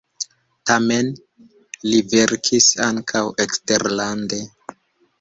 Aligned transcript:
Tamen 0.71 1.11
li 1.91 2.01
verkis 2.15 2.73
ankaŭ 2.89 3.25
eksterlande. 3.49 4.45